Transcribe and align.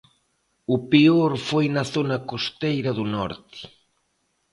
O 0.75 0.77
peor 0.91 1.31
foi 1.49 1.65
na 1.75 1.83
zona 1.93 2.17
costeira 2.31 2.91
do 2.97 3.05
norte. 3.15 3.59